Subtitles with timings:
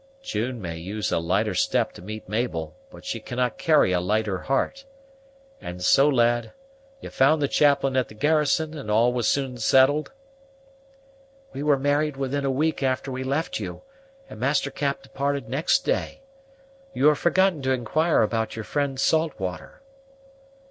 [0.23, 4.39] "June may use a lighter step to meet Mabel, but she cannot carry a lighter
[4.39, 4.83] heart.
[5.61, 6.53] And so, lad,
[7.01, 10.11] you found the chaplain at the garrison, and all was soon settled?"
[11.53, 13.83] "We were married within a week after we left you,
[14.27, 16.21] and Master Cap departed next day.
[16.95, 19.83] You have forgotten to inquire about your friend Saltwater."